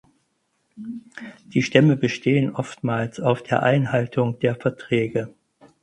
[1.45, 5.31] Die Stämme bestehen oftmals auf der Einhaltung der Verträge.